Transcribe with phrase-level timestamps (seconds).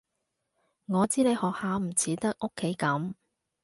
[0.87, 3.13] 我知你學校唔似得屋企噉